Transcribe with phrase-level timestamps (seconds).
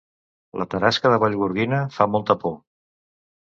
[0.61, 2.57] La tarasca de Vallgorguina fa molta por